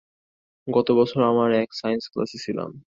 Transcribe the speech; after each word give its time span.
গতবছর 0.67 1.21
আমরা 1.23 1.55
একই 1.57 1.75
সায়েন্স 1.81 2.03
ক্লাসে 2.13 2.37
ছিলাম। 2.45 2.71